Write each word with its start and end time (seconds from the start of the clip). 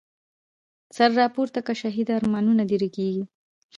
سر 0.95 1.09
را 1.17 1.25
پورته 1.35 1.61
که 1.67 1.73
شهیده، 1.81 2.13
ارمانونه 2.17 2.63
د 2.69 2.71
رږیږی 2.81 3.23